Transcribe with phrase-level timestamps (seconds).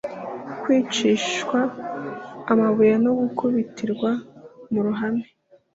[0.61, 1.59] kwicishwa
[2.51, 4.09] amabuye no gukubitirwa
[4.71, 5.25] mu ruhame